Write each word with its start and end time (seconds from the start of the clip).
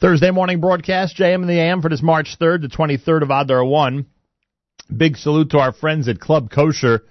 Thursday 0.00 0.30
morning 0.30 0.60
broadcast, 0.60 1.16
JM 1.16 1.42
in 1.42 1.48
the 1.48 1.58
AM 1.58 1.82
for 1.82 1.88
this 1.88 2.02
March 2.02 2.36
3rd 2.40 2.62
to 2.62 2.68
23rd 2.68 3.22
of 3.22 3.30
Adar 3.30 3.64
1. 3.64 4.06
Big 4.96 5.16
salute 5.16 5.50
to 5.50 5.58
our 5.58 5.72
friends 5.72 6.06
at 6.06 6.20
Club 6.20 6.52
Kosher. 6.52 7.02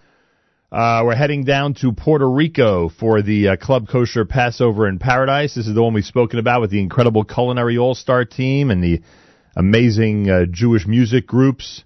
Uh, 0.71 1.01
we're 1.03 1.13
heading 1.13 1.43
down 1.43 1.73
to 1.73 1.91
Puerto 1.91 2.29
Rico 2.29 2.87
for 2.87 3.21
the 3.21 3.49
uh, 3.49 3.55
Club 3.57 3.89
Kosher 3.89 4.23
Passover 4.23 4.87
in 4.87 4.99
Paradise. 4.99 5.53
This 5.53 5.67
is 5.67 5.75
the 5.75 5.83
one 5.83 5.93
we've 5.93 6.05
spoken 6.05 6.39
about 6.39 6.61
with 6.61 6.71
the 6.71 6.79
incredible 6.79 7.25
culinary 7.25 7.77
all-star 7.77 8.23
team 8.23 8.71
and 8.71 8.81
the 8.81 9.01
amazing 9.57 10.29
uh, 10.29 10.45
Jewish 10.49 10.87
music 10.87 11.27
groups. 11.27 11.83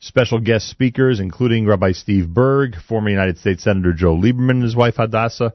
Special 0.00 0.38
guest 0.38 0.68
speakers, 0.68 1.18
including 1.18 1.66
Rabbi 1.66 1.92
Steve 1.92 2.28
Berg, 2.28 2.76
former 2.86 3.08
United 3.08 3.38
States 3.38 3.64
Senator 3.64 3.94
Joe 3.94 4.14
Lieberman 4.14 4.50
and 4.50 4.62
his 4.64 4.76
wife 4.76 4.96
Hadassah. 4.96 5.54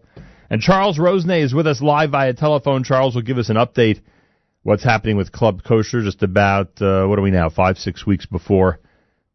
And 0.50 0.60
Charles 0.60 0.98
Rosenay 0.98 1.44
is 1.44 1.54
with 1.54 1.68
us 1.68 1.84
live 1.84 2.10
via 2.10 2.34
telephone. 2.34 2.84
Charles 2.84 3.14
will 3.14 3.22
give 3.22 3.38
us 3.38 3.50
an 3.50 3.58
update 3.58 4.02
what's 4.64 4.84
happening 4.84 5.18
with 5.18 5.32
Club 5.32 5.64
Kosher 5.64 6.02
just 6.02 6.24
about, 6.24 6.82
uh, 6.82 7.06
what 7.06 7.18
are 7.18 7.22
we 7.22 7.32
now, 7.32 7.50
five, 7.50 7.78
six 7.78 8.06
weeks 8.06 8.26
before 8.26 8.80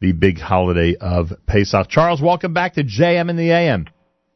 the 0.01 0.13
big 0.13 0.39
holiday 0.39 0.95
of 1.01 1.33
Pesach. 1.47 1.89
Charles, 1.89 2.21
welcome 2.21 2.53
back 2.53 2.75
to 2.75 2.85
JM 2.85 3.31
in 3.31 3.37
the 3.37 3.51
AM. 3.51 3.87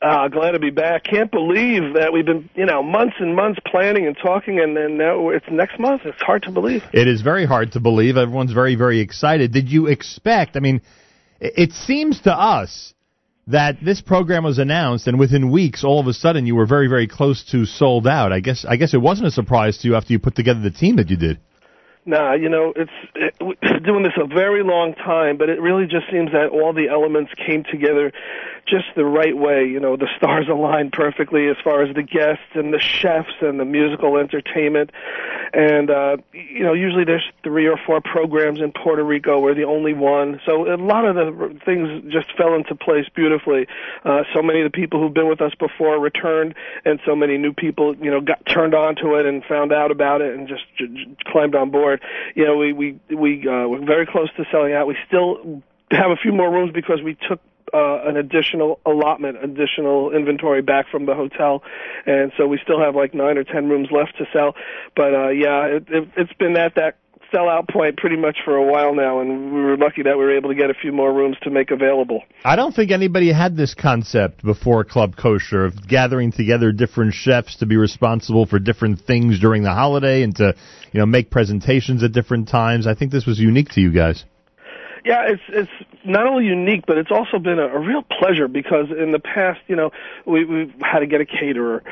Uh, 0.03 0.29
glad 0.29 0.53
to 0.53 0.59
be 0.59 0.71
back. 0.71 1.05
Can't 1.05 1.31
believe 1.31 1.95
that 1.95 2.11
we've 2.11 2.25
been, 2.25 2.49
you 2.55 2.65
know, 2.65 2.83
months 2.83 3.17
and 3.21 3.37
months 3.37 3.61
planning 3.67 4.07
and 4.07 4.17
talking, 4.17 4.59
and 4.59 4.75
then 4.75 4.97
now 4.97 5.29
it's 5.29 5.45
next 5.51 5.79
month. 5.79 6.03
It's 6.07 6.23
hard 6.23 6.43
to 6.45 6.51
believe. 6.51 6.83
It 6.95 7.07
is 7.07 7.21
very 7.21 7.45
hard 7.45 7.73
to 7.73 7.81
believe. 7.81 8.17
Everyone's 8.17 8.53
very, 8.53 8.77
very 8.77 9.01
excited. 9.01 9.53
Did 9.53 9.69
you 9.69 9.89
expect? 9.89 10.57
I 10.57 10.61
mean, 10.61 10.81
it 11.39 11.73
seems 11.73 12.23
to 12.23 12.33
us 12.33 12.95
that 13.51 13.77
this 13.85 14.01
program 14.01 14.45
was 14.45 14.59
announced, 14.59 15.07
and 15.07 15.19
within 15.19 15.51
weeks, 15.51 15.85
all 15.85 16.01
of 16.01 16.07
a 16.07 16.13
sudden, 16.13 16.47
you 16.47 16.55
were 16.55 16.67
very, 16.67 16.89
very 16.89 17.07
close 17.07 17.45
to 17.51 17.67
sold 17.67 18.07
out. 18.07 18.33
I 18.33 18.41
guess, 18.41 18.65
I 18.69 18.77
guess 18.77 18.95
it 18.95 19.01
wasn't 19.01 19.29
a 19.29 19.31
surprise 19.31 19.79
to 19.79 19.89
you 19.89 19.97
after 19.97 20.13
you 20.13 20.19
put 20.19 20.35
together 20.35 20.61
the 20.61 20.71
team 20.71 20.97
that 20.97 21.11
you 21.11 21.17
did. 21.17 21.39
Nah, 22.07 22.33
you 22.33 22.49
know, 22.49 22.73
it's 22.75 22.91
it, 23.15 23.85
doing 23.85 24.03
this 24.03 24.15
a 24.17 24.27
very 24.27 24.65
long 24.65 24.95
time, 24.95 25.37
but 25.37 25.49
it 25.51 25.61
really 25.61 25.85
just 25.85 26.07
seems 26.11 26.33
that 26.33 26.49
all 26.49 26.73
the 26.73 26.89
elements 26.89 27.31
came 27.47 27.63
together 27.71 28.11
just 28.71 28.87
the 28.97 29.05
right 29.05 29.37
way. 29.37 29.67
You 29.67 29.81
know, 29.81 29.97
the 29.97 30.09
stars 30.17 30.47
aligned 30.51 30.93
perfectly 30.93 31.49
as 31.49 31.57
far 31.63 31.83
as 31.83 31.95
the 31.95 32.03
guests 32.03 32.45
and 32.55 32.73
the 32.73 32.79
chefs 32.79 33.35
and 33.41 33.59
the 33.59 33.65
musical 33.65 34.17
entertainment. 34.17 34.91
And, 35.53 35.91
uh, 35.91 36.17
you 36.33 36.63
know, 36.63 36.73
usually 36.73 37.05
there's 37.05 37.29
three 37.43 37.67
or 37.67 37.77
four 37.85 38.01
programs 38.01 38.61
in 38.61 38.73
Puerto 38.73 39.03
Rico. 39.03 39.41
We're 39.41 39.55
the 39.55 39.65
only 39.65 39.95
one. 39.95 40.41
So 40.47 40.73
a 40.73 40.77
lot 40.77 41.05
of 41.05 41.17
the 41.17 41.59
things 41.65 42.13
just 42.13 42.29
fell 42.37 42.55
into 42.55 42.75
place 42.77 43.07
beautifully. 43.15 43.67
Uh, 44.05 44.23
so 44.33 44.43
many 44.43 44.61
of 44.63 44.71
the 44.71 44.77
people 44.77 45.01
who've 45.01 45.13
been 45.13 45.29
with 45.29 45.41
us 45.41 45.53
before 45.59 45.99
returned, 45.99 46.55
and 46.85 47.01
so 47.05 47.17
many 47.17 47.37
new 47.37 47.53
people, 47.53 47.97
you 47.97 48.11
know, 48.11 48.21
got 48.21 48.45
turned 48.47 48.75
on 48.75 48.95
to 48.97 49.17
it 49.17 49.27
and 49.27 49.45
found 49.45 49.73
out 49.73 49.91
about 49.91 50.21
it 50.21 50.35
and 50.37 50.47
just 50.47 50.63
j- 50.79 50.87
j- 50.87 51.17
climbed 51.27 51.57
on 51.57 51.71
board. 51.71 52.01
You 52.37 52.45
know, 52.45 52.57
we, 52.57 52.73
we, 52.73 53.01
we, 53.15 53.49
uh, 53.49 53.67
we're 53.67 53.85
very 53.85 54.07
close 54.07 54.29
to 54.37 54.45
selling 54.53 54.73
out. 54.73 54.87
We 54.87 54.97
still 55.09 55.63
have 55.91 56.11
a 56.11 56.17
few 56.17 56.33
more 56.33 56.51
rooms 56.51 56.73
because 56.73 57.03
we 57.03 57.17
took 57.29 57.41
uh, 57.73 58.09
an 58.09 58.17
additional 58.17 58.81
allotment, 58.87 59.43
additional 59.43 60.13
inventory 60.15 60.63
back 60.63 60.87
from 60.91 61.07
the 61.07 61.15
hotel, 61.15 61.63
and 62.07 62.33
so 62.37 62.47
we 62.47 62.59
still 62.63 62.81
have 62.81 62.95
like 62.95 63.15
nine 63.15 63.39
or 63.39 63.45
ten 63.45 63.69
rooms 63.69 63.89
left 63.91 64.17
to 64.19 64.25
sell. 64.33 64.55
But 64.97 65.15
uh, 65.15 65.29
yeah, 65.29 65.67
it, 65.67 65.85
it, 65.89 66.09
it's 66.17 66.33
been 66.35 66.57
at 66.57 66.75
that 66.77 66.97
sellout 67.33 67.69
point 67.69 67.97
pretty 67.97 68.17
much 68.17 68.39
for 68.45 68.57
a 68.57 68.65
while 68.65 68.95
now, 68.95 69.21
and 69.21 69.53
we 69.53 69.61
were 69.61 69.77
lucky 69.77 70.03
that 70.03 70.17
we 70.19 70.25
were 70.25 70.37
able 70.37 70.51
to 70.51 70.55
get 70.55 70.71
a 70.71 70.75
few 70.75 70.93
more 70.93 71.13
rooms 71.13 71.37
to 71.43 71.51
make 71.51 71.71
available. 71.71 72.23
I 72.45 72.57
don't 72.57 72.75
think 72.75 72.91
anybody 72.91 73.33
had 73.33 73.57
this 73.57 73.75
concept 73.75 74.43
before 74.43 74.85
Club 74.85 75.17
Kosher 75.17 75.65
of 75.65 75.87
gathering 75.87 76.33
together 76.33 76.73
different 76.73 77.15
chefs 77.15 77.57
to 77.57 77.67
be 77.67 77.77
responsible 77.77 78.47
for 78.47 78.59
different 78.59 79.01
things 79.01 79.41
during 79.41 79.63
the 79.63 79.73
holiday 79.73 80.23
and 80.23 80.35
to, 80.37 80.55
you 80.93 81.01
know, 81.01 81.07
make 81.07 81.31
presentations 81.31 82.03
at 82.03 82.13
different 82.13 82.49
times. 82.49 82.87
I 82.87 82.95
think 82.95 83.13
this 83.13 83.27
was 83.27 83.39
unique 83.39 83.71
to 83.71 83.81
you 83.81 83.93
guys. 83.93 84.25
Yeah, 85.05 85.29
it's 85.29 85.43
it's 85.49 85.71
not 86.05 86.27
only 86.27 86.47
unique, 86.47 86.85
but 86.87 86.99
it's 86.99 87.11
also 87.11 87.39
been 87.39 87.59
a, 87.59 87.67
a 87.69 87.79
real 87.79 88.03
pleasure 88.03 88.49
because 88.49 88.87
in 88.91 89.13
the 89.13 89.19
past, 89.19 89.61
you 89.67 89.77
know, 89.77 89.91
we 90.27 90.45
we've 90.45 90.75
had 90.83 91.01
to 91.01 91.07
get 91.07 91.21
a 91.21 91.27
caterer, 91.27 91.83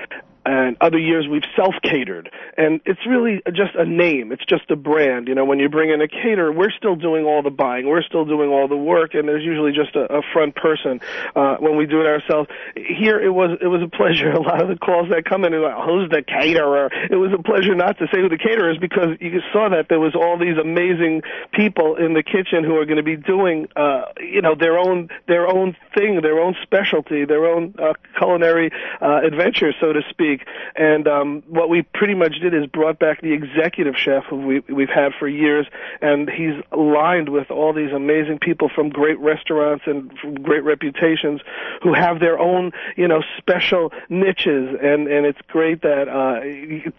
and 0.48 0.76
other 0.80 0.98
years 0.98 1.26
we've 1.28 1.44
self 1.54 1.74
catered 1.82 2.30
and 2.56 2.80
it's 2.86 3.06
really 3.06 3.42
just 3.48 3.74
a 3.74 3.84
name. 3.84 4.32
It's 4.32 4.44
just 4.46 4.70
a 4.70 4.76
brand. 4.76 5.28
You 5.28 5.34
know 5.34 5.44
when 5.44 5.58
you 5.58 5.68
bring 5.68 5.90
in 5.90 6.00
a 6.00 6.08
caterer 6.08 6.50
we're 6.50 6.70
still 6.70 6.96
doing 6.96 7.24
all 7.24 7.42
the 7.42 7.50
buying. 7.50 7.86
We're 7.86 8.02
still 8.02 8.24
doing 8.24 8.50
all 8.50 8.66
the 8.66 8.76
work 8.76 9.14
and 9.14 9.28
there's 9.28 9.44
usually 9.44 9.72
just 9.72 9.94
a, 9.94 10.18
a 10.18 10.22
front 10.32 10.54
person 10.56 11.00
uh 11.36 11.56
when 11.58 11.76
we 11.76 11.86
do 11.86 12.00
it 12.00 12.06
ourselves. 12.06 12.48
Here 12.74 13.20
it 13.20 13.30
was 13.30 13.58
it 13.60 13.66
was 13.66 13.82
a 13.82 13.88
pleasure. 13.88 14.30
A 14.38 14.40
lot 14.40 14.62
of 14.62 14.68
the 14.68 14.76
calls 14.76 15.08
that 15.10 15.24
come 15.24 15.44
in 15.44 15.52
like 15.60 15.74
who's 15.84 16.08
the 16.10 16.22
caterer? 16.22 16.90
It 17.10 17.16
was 17.16 17.32
a 17.32 17.42
pleasure 17.42 17.74
not 17.74 17.98
to 17.98 18.06
say 18.12 18.20
who 18.20 18.28
the 18.28 18.38
caterer 18.38 18.70
is 18.70 18.78
because 18.78 19.18
you 19.20 19.40
saw 19.52 19.68
that 19.68 19.88
there 19.88 20.00
was 20.00 20.14
all 20.14 20.38
these 20.38 20.56
amazing 20.56 21.22
people 21.52 21.96
in 21.96 22.14
the 22.14 22.22
kitchen 22.22 22.64
who 22.64 22.76
are 22.76 22.86
going 22.86 22.96
to 22.96 23.02
be 23.02 23.16
doing 23.16 23.68
uh 23.76 24.06
you 24.20 24.40
know 24.40 24.54
their 24.54 24.78
own 24.78 25.08
their 25.26 25.46
own 25.46 25.76
thing 25.96 26.20
their 26.22 26.38
own 26.38 26.54
specialty 26.62 27.24
their 27.24 27.46
own 27.46 27.74
uh, 27.78 27.92
culinary 28.16 28.70
uh 29.02 29.20
adventure 29.24 29.72
so 29.80 29.92
to 29.92 30.00
speak 30.10 30.37
week. 30.38 30.48
And 30.76 31.06
um, 31.08 31.42
what 31.48 31.68
we 31.68 31.82
pretty 31.82 32.14
much 32.14 32.34
did 32.40 32.54
is 32.54 32.66
brought 32.66 32.98
back 32.98 33.20
the 33.20 33.32
executive 33.32 33.94
chef 33.96 34.24
who 34.28 34.46
we, 34.46 34.60
we've 34.72 34.88
had 34.88 35.12
for 35.18 35.28
years, 35.28 35.66
and 36.00 36.28
he's 36.28 36.54
lined 36.76 37.28
with 37.30 37.50
all 37.50 37.72
these 37.72 37.92
amazing 37.92 38.38
people 38.40 38.70
from 38.74 38.90
great 38.90 39.18
restaurants 39.18 39.84
and 39.86 40.12
from 40.20 40.34
great 40.34 40.64
reputations 40.64 41.40
who 41.82 41.94
have 41.94 42.20
their 42.20 42.38
own, 42.38 42.72
you 42.96 43.08
know, 43.08 43.22
special 43.38 43.92
niches. 44.08 44.76
And 44.82 45.08
and 45.08 45.26
it's 45.26 45.40
great 45.48 45.82
that 45.82 46.08
uh, 46.08 46.40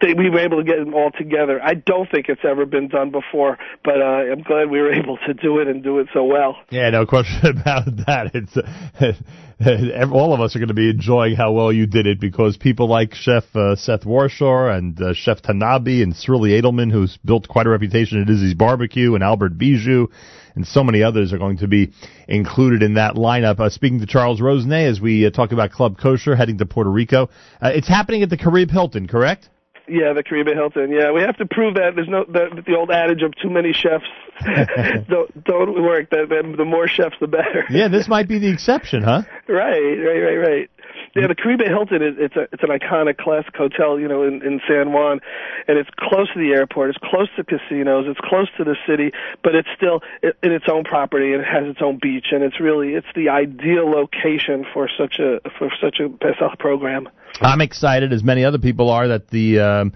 they, 0.00 0.14
we 0.14 0.30
were 0.30 0.40
able 0.40 0.58
to 0.58 0.64
get 0.64 0.78
them 0.78 0.94
all 0.94 1.10
together. 1.10 1.60
I 1.62 1.74
don't 1.74 2.10
think 2.10 2.28
it's 2.28 2.44
ever 2.44 2.66
been 2.66 2.88
done 2.88 3.10
before, 3.10 3.58
but 3.84 4.00
uh, 4.00 4.32
I'm 4.32 4.42
glad 4.42 4.70
we 4.70 4.80
were 4.80 4.92
able 4.92 5.18
to 5.26 5.34
do 5.34 5.58
it 5.58 5.68
and 5.68 5.82
do 5.82 5.98
it 5.98 6.08
so 6.12 6.24
well. 6.24 6.56
Yeah, 6.70 6.90
no 6.90 7.06
question 7.06 7.46
about 7.60 7.84
that. 8.06 8.30
It's. 8.34 9.20
All 10.12 10.32
of 10.32 10.40
us 10.40 10.56
are 10.56 10.58
going 10.58 10.68
to 10.68 10.74
be 10.74 10.88
enjoying 10.88 11.36
how 11.36 11.52
well 11.52 11.70
you 11.70 11.86
did 11.86 12.06
it 12.06 12.18
because 12.18 12.56
people 12.56 12.88
like 12.88 13.14
Chef 13.14 13.44
uh, 13.54 13.76
Seth 13.76 14.04
Warshaw 14.04 14.74
and 14.74 15.00
uh, 15.00 15.12
Chef 15.12 15.42
Tanabe 15.42 16.02
and 16.02 16.14
Sruli 16.14 16.58
Edelman, 16.58 16.90
who's 16.90 17.18
built 17.26 17.46
quite 17.46 17.66
a 17.66 17.70
reputation 17.70 18.22
at 18.22 18.30
Izzy's 18.30 18.54
Barbecue, 18.54 19.14
and 19.14 19.22
Albert 19.22 19.58
Bijou, 19.58 20.08
and 20.54 20.66
so 20.66 20.82
many 20.82 21.02
others 21.02 21.34
are 21.34 21.38
going 21.38 21.58
to 21.58 21.68
be 21.68 21.92
included 22.26 22.82
in 22.82 22.94
that 22.94 23.16
lineup. 23.16 23.60
Uh, 23.60 23.68
speaking 23.68 24.00
to 24.00 24.06
Charles 24.06 24.40
Rosenay 24.40 24.86
as 24.86 24.98
we 24.98 25.26
uh, 25.26 25.30
talk 25.30 25.52
about 25.52 25.72
Club 25.72 25.98
Kosher 25.98 26.34
heading 26.34 26.56
to 26.56 26.64
Puerto 26.64 26.90
Rico, 26.90 27.28
uh, 27.60 27.68
it's 27.74 27.88
happening 27.88 28.22
at 28.22 28.30
the 28.30 28.38
Caribe 28.38 28.70
Hilton, 28.70 29.08
correct? 29.08 29.50
Yeah, 29.90 30.12
the 30.12 30.22
Caribe 30.22 30.54
Hilton. 30.54 30.92
Yeah, 30.92 31.10
we 31.10 31.20
have 31.22 31.36
to 31.38 31.46
prove 31.46 31.74
that 31.74 31.96
there's 31.96 32.08
no 32.08 32.24
the, 32.24 32.62
the 32.64 32.76
old 32.76 32.92
adage 32.92 33.22
of 33.22 33.34
too 33.42 33.50
many 33.50 33.72
chefs 33.72 34.04
don't 35.08 35.44
don't 35.44 35.82
work. 35.82 36.10
The, 36.10 36.54
the 36.56 36.64
more 36.64 36.86
chefs, 36.86 37.16
the 37.20 37.26
better. 37.26 37.64
yeah, 37.70 37.88
this 37.88 38.06
might 38.06 38.28
be 38.28 38.38
the 38.38 38.52
exception, 38.52 39.02
huh? 39.02 39.22
Right, 39.50 39.96
right, 39.98 40.20
right, 40.20 40.36
right. 40.36 40.70
Yeah, 41.14 41.26
the 41.26 41.34
Caribe 41.34 41.66
Hilton 41.66 42.02
is 42.02 42.14
it's 42.18 42.36
a 42.36 42.42
it's 42.52 42.62
an 42.62 42.70
iconic 42.70 43.16
classic 43.18 43.56
hotel, 43.56 43.98
you 43.98 44.06
know, 44.06 44.22
in 44.22 44.42
in 44.46 44.60
San 44.68 44.92
Juan, 44.92 45.20
and 45.66 45.76
it's 45.76 45.90
close 45.98 46.32
to 46.32 46.38
the 46.38 46.52
airport, 46.52 46.90
it's 46.90 46.98
close 47.02 47.28
to 47.36 47.42
casinos, 47.42 48.06
it's 48.08 48.20
close 48.22 48.48
to 48.58 48.64
the 48.64 48.76
city, 48.86 49.10
but 49.42 49.54
it's 49.56 49.68
still 49.76 50.02
in 50.22 50.52
its 50.52 50.66
own 50.70 50.84
property 50.84 51.32
and 51.32 51.42
it 51.42 51.46
has 51.46 51.66
its 51.66 51.80
own 51.82 51.98
beach, 52.00 52.26
and 52.30 52.44
it's 52.44 52.60
really 52.60 52.94
it's 52.94 53.08
the 53.16 53.28
ideal 53.28 53.90
location 53.90 54.64
for 54.72 54.88
such 54.96 55.18
a 55.18 55.40
for 55.58 55.70
such 55.82 55.98
a 55.98 56.08
Pesach 56.08 56.58
program. 56.60 57.08
I'm 57.40 57.60
excited, 57.60 58.12
as 58.12 58.22
many 58.22 58.44
other 58.44 58.58
people 58.58 58.90
are, 58.90 59.08
that 59.08 59.28
the. 59.28 59.60
Um, 59.60 59.92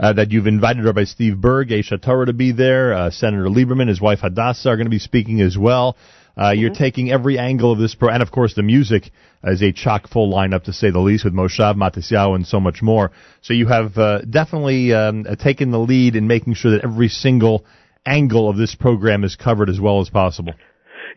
uh, 0.00 0.12
that 0.12 0.30
you've 0.30 0.46
invited 0.46 0.84
Rabbi 0.84 1.02
Steve 1.02 1.40
Berg, 1.40 1.70
Aish 1.70 1.90
HaTorah, 1.90 2.26
to 2.26 2.32
be 2.32 2.52
there. 2.52 2.94
Uh, 2.94 3.10
Senator 3.10 3.46
Lieberman, 3.46 3.88
his 3.88 4.00
wife 4.00 4.20
Hadassah 4.20 4.68
are 4.68 4.76
going 4.76 4.86
to 4.86 4.90
be 4.90 5.00
speaking 5.00 5.40
as 5.40 5.58
well. 5.58 5.96
Uh, 6.38 6.50
mm-hmm. 6.50 6.60
You're 6.60 6.74
taking 6.74 7.10
every 7.10 7.38
angle 7.38 7.72
of 7.72 7.78
this 7.78 7.94
pro, 7.94 8.10
and 8.10 8.22
of 8.22 8.30
course 8.30 8.54
the 8.54 8.62
music 8.62 9.10
is 9.44 9.62
a 9.62 9.72
chock 9.72 10.08
full 10.08 10.32
lineup 10.32 10.64
to 10.64 10.72
say 10.72 10.90
the 10.90 11.00
least, 11.00 11.24
with 11.24 11.34
Moshav 11.34 11.74
Matisyahu 11.74 12.36
and 12.36 12.46
so 12.46 12.60
much 12.60 12.80
more. 12.80 13.10
So 13.42 13.54
you 13.54 13.66
have 13.66 13.98
uh, 13.98 14.20
definitely 14.22 14.92
um, 14.92 15.26
taken 15.40 15.70
the 15.70 15.78
lead 15.80 16.16
in 16.16 16.28
making 16.28 16.54
sure 16.54 16.72
that 16.72 16.84
every 16.84 17.08
single 17.08 17.64
angle 18.06 18.48
of 18.48 18.56
this 18.56 18.74
program 18.74 19.24
is 19.24 19.36
covered 19.36 19.68
as 19.68 19.80
well 19.80 20.00
as 20.00 20.08
possible. 20.08 20.54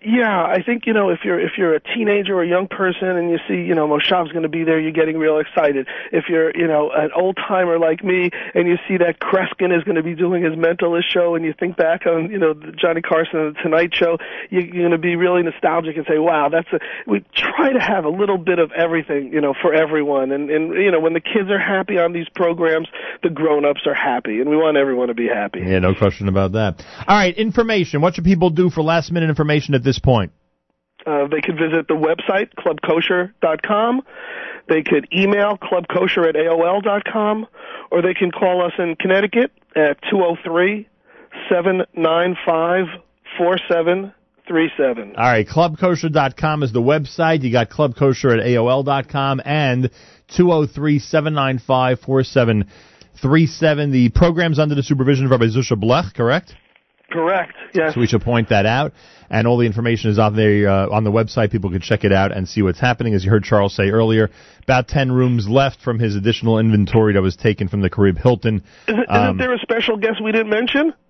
Yeah, 0.03 0.44
I 0.44 0.63
think 0.63 0.88
you 0.88 0.94
know 0.94 1.09
if 1.09 1.19
you're 1.24 1.39
if 1.39 1.51
you're 1.59 1.75
a 1.75 1.80
teenager 1.80 2.36
or 2.36 2.42
a 2.42 2.48
young 2.48 2.68
person 2.68 3.07
and 3.07 3.30
you 3.30 3.38
see 3.48 3.53
you 3.53 3.75
know 3.75 3.88
Moshav's 3.88 4.31
going 4.31 4.42
to 4.42 4.50
be 4.50 4.63
there, 4.63 4.80
you're 4.80 4.92
getting 4.92 5.18
real 5.18 5.38
excited. 5.38 5.88
If 6.12 6.25
you're 6.27 6.51
you 6.57 6.65
know 6.65 6.89
an 6.89 7.12
old 7.15 7.38
timer 7.38 7.77
like 7.77 8.03
me 8.03 8.31
and 8.56 8.68
you 8.68 8.77
see 8.88 8.98
that 8.98 9.19
Kreskin 9.19 9.77
is 9.77 9.83
going 9.83 9.98
to 9.98 10.03
be 10.03 10.15
doing 10.15 10.44
his 10.44 10.53
mentalist 10.53 11.03
show 11.07 11.36
and 11.36 11.45
you 11.45 11.53
think 11.53 11.77
back 11.77 12.07
on 12.07 12.31
you 12.31 12.39
know 12.39 12.56
Johnny 12.81 13.01
Carson 13.01 13.39
and 13.39 13.56
the 13.56 13.59
Tonight 13.62 13.94
Show, 13.94 14.18
you, 14.50 14.62
you're 14.62 14.89
going 14.89 14.92
to 14.92 14.98
be 14.98 15.15
really 15.15 15.44
nostalgic 15.44 15.95
and 15.95 16.06
say, 16.07 16.18
wow, 16.18 16.50
that's 16.50 16.68
a. 16.74 16.80
We 17.06 17.24
try 17.36 17.71
to 17.71 17.80
have 17.80 18.03
a 18.03 18.09
little 18.09 18.39
bit 18.39 18.57
of 18.57 18.71
everything 18.71 19.31
you 19.31 19.42
know 19.42 19.53
for 19.53 19.71
everyone, 19.71 20.31
and 20.31 20.50
and 20.50 20.74
you 20.81 20.89
know 20.89 21.00
when 21.00 21.13
the 21.13 21.21
kids 21.21 21.51
are 21.51 21.59
happy 21.59 22.00
on 22.00 22.12
these 22.12 22.27
programs, 22.33 22.88
the 23.21 23.30
grown-ups 23.30 23.81
are 23.86 23.94
happy, 23.94 24.42
and 24.42 24.50
we 24.50 24.57
want 24.57 24.77
everyone 24.77 25.09
to 25.09 25.13
be 25.13 25.27
happy. 25.27 25.59
Yeah, 25.59 25.77
no 25.77 25.94
question 25.94 26.27
about 26.27 26.53
that. 26.53 26.83
All 27.07 27.15
right, 27.15 27.38
information. 27.38 28.01
What 28.01 28.15
should 28.15 28.24
people 28.24 28.50
do 28.50 28.71
for 28.71 28.81
last 28.81 29.12
minute 29.12 29.30
information 29.30 29.75
at 29.75 29.83
this 29.83 29.90
this 29.91 29.99
point? 29.99 30.31
Uh, 31.05 31.27
they 31.27 31.41
can 31.41 31.55
visit 31.57 31.88
the 31.88 31.95
website, 31.95 32.49
clubkosher.com. 32.59 34.01
they 34.69 34.83
could 34.83 35.07
email 35.13 35.57
clubkosher 35.57 36.27
at 36.29 36.35
AOL 36.35 36.81
dot 36.83 37.03
com, 37.11 37.47
or 37.91 38.01
they 38.01 38.13
can 38.13 38.31
call 38.31 38.63
us 38.65 38.73
in 38.77 38.95
Connecticut 38.95 39.51
at 39.75 39.97
two 40.09 40.17
zero 40.17 40.38
three 40.45 40.88
seven 41.49 41.81
nine 41.95 42.35
five 42.45 42.85
four 43.38 43.57
seven 43.69 44.13
three 44.47 44.69
seven. 44.77 45.15
All 45.17 45.23
right, 45.23 45.47
clubkosher.com 45.47 46.63
is 46.63 46.71
the 46.71 46.81
website. 46.81 47.41
You 47.41 47.51
got 47.51 47.69
clubkosher 47.69 48.38
at 48.38 48.45
AOL.com 48.45 49.41
and 49.43 49.89
203 50.38 50.99
795 50.99 51.99
4737. 52.01 53.91
The 53.91 54.09
program's 54.09 54.59
under 54.59 54.75
the 54.75 54.83
supervision 54.83 55.25
of 55.25 55.31
Rabbi 55.31 55.45
Zusha 55.45 55.81
Blech, 55.81 56.13
correct? 56.13 56.53
Correct. 57.12 57.54
Yes. 57.74 57.94
So 57.94 58.00
we 58.00 58.08
should 58.08 58.22
point 58.22 58.50
that 58.50 58.66
out. 58.66 58.94
And 59.30 59.48
all 59.48 59.58
the 59.58 59.66
information 59.66 60.10
is 60.12 60.19
on 60.19 60.36
the 60.36 60.68
uh, 60.69 60.90
on 60.96 61.04
the 61.04 61.12
website. 61.12 61.52
People 61.52 61.69
can 61.72 61.80
check 61.81 62.04
it 62.04 62.12
out 62.12 62.31
and 62.31 62.48
see 62.50 62.62
what's 62.62 62.80
happening. 62.80 63.13
As 63.13 63.24
you 63.24 63.31
heard 63.31 63.44
Charles 63.44 63.74
say 63.75 63.90
earlier, 63.90 64.30
about 64.63 64.88
ten 64.90 65.12
rooms 65.12 65.48
left 65.48 65.81
from 65.81 66.00
his 66.00 66.16
additional 66.16 66.60
inventory 66.60 67.13
that 67.13 67.22
was 67.22 67.36
taken 67.38 67.68
from 67.69 67.81
the 67.81 67.90
Caribe 67.90 68.18
Hilton. 68.18 68.58
Is 68.88 68.96
it, 68.98 69.06
Um, 69.10 69.24
isn't 69.25 69.38
there 69.38 69.54
a 69.54 69.60
special 69.60 69.96
guest 69.98 70.22
we 70.24 70.31
didn't 70.34 70.50
mention? 70.50 70.94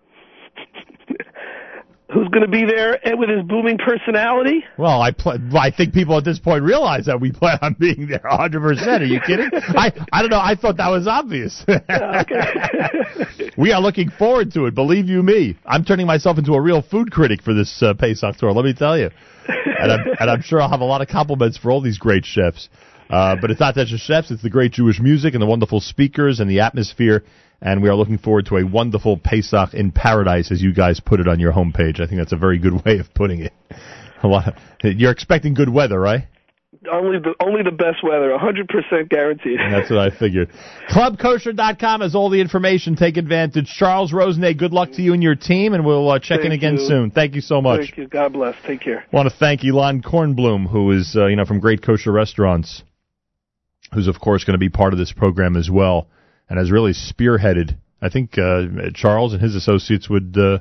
Who's 2.14 2.28
going 2.28 2.44
to 2.46 2.52
be 2.52 2.66
there 2.66 3.00
and 3.08 3.18
with 3.18 3.30
his 3.30 3.42
booming 3.44 3.78
personality? 3.78 4.66
Well, 4.78 5.02
I 5.02 5.12
pl- 5.12 5.40
I 5.58 5.72
think 5.72 5.94
people 5.94 6.18
at 6.18 6.26
this 6.26 6.40
point 6.40 6.62
realize 6.62 7.06
that 7.06 7.22
we 7.22 7.32
plan 7.32 7.58
on 7.62 7.74
being 7.80 8.06
there 8.08 8.20
100. 8.30 8.60
percent 8.62 9.02
Are 9.02 9.06
you 9.06 9.22
kidding? 9.26 9.50
I 9.54 9.94
I 10.12 10.22
don't 10.22 10.30
know. 10.30 10.38
I 10.42 10.56
thought 10.56 10.76
that 10.78 10.90
was 10.90 11.08
obvious. 11.08 11.64
we 13.62 13.72
are 13.72 13.80
looking 13.80 14.10
forward 14.10 14.52
to 14.54 14.66
it. 14.66 14.74
Believe 14.74 15.08
you 15.08 15.22
me, 15.22 15.56
I'm 15.68 15.86
turning 15.86 16.08
myself 16.08 16.40
into 16.40 16.54
a 16.54 16.62
real 16.62 16.82
food 16.82 17.12
critic 17.12 17.44
for 17.44 17.54
this 17.54 17.82
uh, 17.84 17.94
Pesach 17.94 18.38
tour. 18.38 18.52
Let 18.54 18.66
me 18.66 18.74
tell 18.74 18.98
you, 18.98 19.12
and 19.48 19.92
I'm, 19.92 20.00
and 20.20 20.32
I'm 20.32 20.42
sure 20.42 20.60
I'll 20.60 20.70
have 20.72 20.82
a 20.82 20.86
lot 20.86 21.02
of 21.02 21.08
compliments 21.08 21.60
for 21.60 21.70
all 21.70 21.80
these 21.80 22.00
great 22.00 22.26
chefs. 22.26 22.70
Uh, 23.08 23.36
but 23.40 23.52
it's 23.52 23.60
not 23.60 23.76
just 23.76 24.04
chefs; 24.04 24.32
it's 24.32 24.42
the 24.42 24.50
great 24.50 24.72
Jewish 24.72 25.00
music 25.00 25.36
and 25.36 25.44
the 25.44 25.46
wonderful 25.46 25.80
speakers 25.80 26.40
and 26.40 26.50
the 26.50 26.62
atmosphere. 26.62 27.24
And 27.62 27.84
we 27.84 27.90
are 27.90 27.96
looking 27.96 28.18
forward 28.18 28.48
to 28.48 28.58
a 28.58 28.66
wonderful 28.66 29.18
Pesach 29.18 29.76
in 29.76 29.92
paradise, 29.92 30.52
as 30.52 30.64
you 30.64 30.74
guys 30.74 31.00
put 31.00 31.20
it 31.20 31.28
on 31.28 31.40
your 31.40 31.54
homepage. 31.54 32.02
I 32.02 32.08
think 32.08 32.20
that's 32.20 32.32
a 32.32 32.38
very 32.38 32.58
good 32.58 32.84
way 32.84 32.98
of 32.98 33.14
putting 33.14 33.42
it. 33.42 33.54
A 34.24 34.28
lot. 34.28 34.54
You're 34.84 35.12
expecting 35.12 35.56
good 35.56 35.70
weather, 35.70 36.00
right? 36.00 36.28
Only 36.90 37.20
the 37.20 37.36
only 37.40 37.62
the 37.62 37.72
best 37.72 38.04
weather, 38.04 38.30
100% 38.30 39.08
guaranteed. 39.08 39.60
That's 39.72 39.92
what 39.92 40.00
I 40.00 40.10
figured. 40.10 40.50
ClubKosher.com 40.90 42.02
has 42.02 42.16
all 42.16 42.32
the 42.32 42.42
information. 42.42 42.96
Take 42.96 43.18
advantage. 43.18 43.68
Charles 43.68 44.12
Rosenay, 44.12 44.56
good 44.56 44.74
luck 44.74 44.92
to 44.94 45.04
you 45.04 45.14
and 45.14 45.22
your 45.22 45.36
team, 45.36 45.76
and 45.76 45.86
we'll 45.86 46.10
uh, 46.10 46.18
check 46.18 46.40
in 46.44 46.52
again 46.52 46.78
you. 46.78 46.88
soon. 46.88 47.12
Thank 47.12 47.36
you 47.36 47.42
so 47.42 47.62
much. 47.62 47.82
Thank 47.82 47.98
you. 47.98 48.08
God 48.08 48.34
bless. 48.34 48.56
Take 48.66 48.82
care. 48.82 49.06
I 49.14 49.16
want 49.16 49.30
to 49.30 49.36
thank 49.38 49.64
Elan 49.64 50.02
Kornblum, 50.02 50.72
who 50.72 50.92
is, 50.92 51.16
uh, 51.16 51.28
you 51.28 51.36
know, 51.36 51.46
from 51.46 51.60
Great 51.60 51.84
Kosher 51.84 52.12
Restaurants, 52.12 52.82
who's, 53.94 54.08
of 54.08 54.20
course, 54.20 54.44
going 54.44 54.56
to 54.56 54.60
be 54.60 54.70
part 54.70 54.92
of 54.92 54.98
this 54.98 55.12
program 55.12 55.56
as 55.56 55.70
well, 55.70 56.08
and 56.50 56.58
has 56.58 56.72
really 56.72 56.94
spearheaded. 56.94 57.78
I 58.02 58.10
think 58.10 58.40
uh, 58.40 58.90
Charles 58.96 59.34
and 59.34 59.42
his 59.42 59.54
associates 59.54 60.10
would 60.10 60.36
uh, 60.36 60.60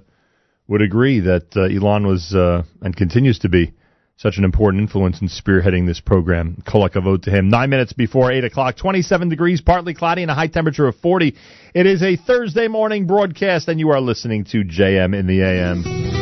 would 0.68 0.82
agree 0.82 1.20
that 1.20 1.56
uh, 1.56 1.62
Elan 1.62 2.06
was 2.06 2.34
uh, 2.34 2.64
and 2.82 2.94
continues 2.94 3.38
to 3.38 3.48
be 3.48 3.72
such 4.20 4.36
an 4.36 4.44
important 4.44 4.82
influence 4.82 5.22
in 5.22 5.28
spearheading 5.28 5.86
this 5.86 5.98
program. 5.98 6.62
Kol 6.70 6.86
hakavod 6.86 7.22
to 7.22 7.30
him. 7.30 7.48
Nine 7.48 7.70
minutes 7.70 7.94
before 7.94 8.30
8 8.30 8.44
o'clock, 8.44 8.76
27 8.76 9.30
degrees, 9.30 9.62
partly 9.62 9.94
cloudy, 9.94 10.20
and 10.20 10.30
a 10.30 10.34
high 10.34 10.46
temperature 10.46 10.86
of 10.86 10.94
40. 10.96 11.34
It 11.74 11.86
is 11.86 12.02
a 12.02 12.16
Thursday 12.16 12.68
morning 12.68 13.06
broadcast, 13.06 13.68
and 13.68 13.80
you 13.80 13.88
are 13.90 14.00
listening 14.00 14.44
to 14.52 14.62
JM 14.62 15.18
in 15.18 15.26
the 15.26 15.40
AM. 15.40 16.10